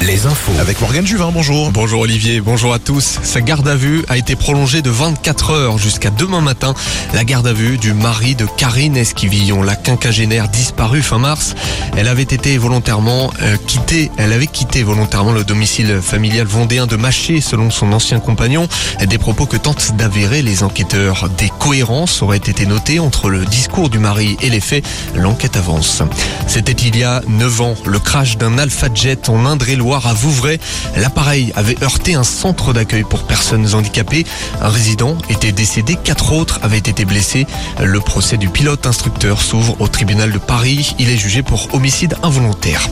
[0.00, 0.52] Les infos.
[0.60, 1.72] Avec Morgane Juvin, bonjour.
[1.72, 3.18] Bonjour Olivier, bonjour à tous.
[3.22, 6.74] Sa garde à vue a été prolongée de 24 heures jusqu'à demain matin.
[7.12, 11.54] La garde à vue du mari de Karine Esquivillon, la quinquagénaire disparue fin mars.
[11.98, 16.96] Elle avait été volontairement euh, quittée, elle avait quitté volontairement le domicile familial vendéen de
[16.96, 18.68] Maché selon son ancien compagnon.
[19.06, 21.28] Des propos que tentent d'avérer les enquêteurs.
[21.36, 24.84] Des cohérences auraient été notées entre le discours du mari et les faits.
[25.14, 26.02] L'enquête avance.
[26.46, 30.58] C'était il y a 9 ans, le crash d'un Alpha Jet en Indre-et-Loire à Vouvray.
[30.96, 34.26] L'appareil avait heurté un centre d'accueil pour personnes handicapées.
[34.60, 37.46] Un résident était décédé, quatre autres avaient été blessés.
[37.82, 40.94] Le procès du pilote instructeur s'ouvre au tribunal de Paris.
[40.98, 42.88] Il est jugé pour homicide involontaire.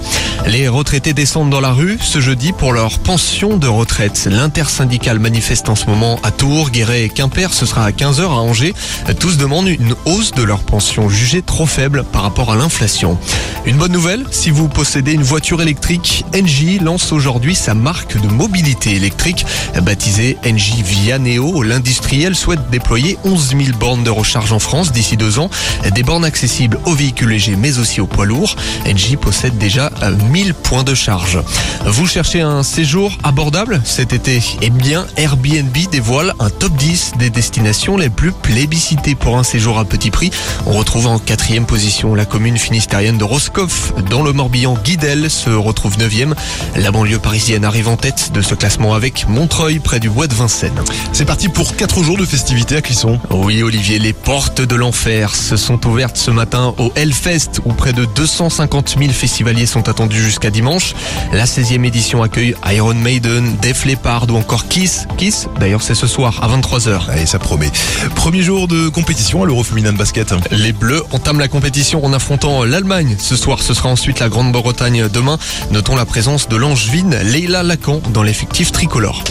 [0.47, 4.29] Les retraités descendent dans la rue ce jeudi pour leur pension de retraite.
[4.31, 7.53] L'intersyndicale manifeste en ce moment à Tours, Guéret et Quimper.
[7.53, 8.75] Ce sera à 15h à Angers.
[9.19, 13.19] Tous demandent une hausse de leur pension jugée trop faible par rapport à l'inflation.
[13.67, 18.27] Une bonne nouvelle, si vous possédez une voiture électrique, NJ lance aujourd'hui sa marque de
[18.27, 19.45] mobilité électrique
[19.83, 21.63] baptisée NJ Vianeo.
[21.63, 25.51] L'industriel souhaite déployer 11 000 bornes de recharge en France d'ici deux ans.
[25.95, 28.57] Des bornes accessibles aux véhicules légers mais aussi aux poids lourds.
[28.87, 29.91] NJ possède déjà
[30.31, 31.41] 1000 points de charge.
[31.85, 34.43] Vous cherchez un séjour abordable cet été?
[34.63, 39.79] Eh bien, Airbnb dévoile un top 10 des destinations les plus plébiscitées pour un séjour
[39.79, 40.31] à petit prix.
[40.67, 43.93] On retrouve en quatrième position la commune finistérienne de Roscoff.
[44.09, 45.99] Dans le Morbihan, Guidel se retrouve
[46.31, 46.81] 9e.
[46.81, 50.35] La banlieue parisienne arrive en tête de ce classement avec Montreuil près du bois de
[50.35, 50.81] Vincennes.
[51.13, 53.19] C'est parti pour 4 jours de festivités à Clisson.
[53.31, 57.93] Oui Olivier, les portes de l'enfer se sont ouvertes ce matin au Hellfest où près
[57.93, 60.95] de 250 000 festivaliers sont attendus jusqu'à dimanche.
[61.33, 65.07] La 16e édition accueille Iron Maiden, Def Leppard ou encore Kiss.
[65.17, 67.11] Kiss, d'ailleurs c'est ce soir à 23h.
[67.11, 67.71] Allez, ça promet.
[68.15, 70.35] Premier jour de compétition à l'Euro féminin de basket.
[70.51, 73.17] Les Bleus entament la compétition en affrontant l'Allemagne.
[73.19, 75.39] Ce soir, ce sera ensuite la Grande-Bretagne demain.
[75.71, 79.25] Notons la présence de l'angevine Leila Lacan dans l'effectif tricolore.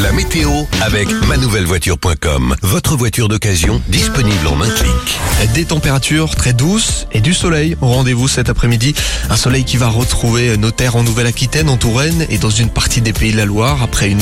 [0.00, 0.50] La météo
[0.80, 2.56] avec manouvellevoiture.com.
[2.62, 5.52] Votre voiture d'occasion disponible en un clic.
[5.54, 7.76] Des températures très douces et du soleil.
[7.82, 8.94] au Rendez-vous cet après-midi.
[9.28, 13.02] Un soleil qui va retrouver nos terres en Nouvelle-Aquitaine, en Touraine et dans une partie
[13.02, 14.20] des pays de la Loire après une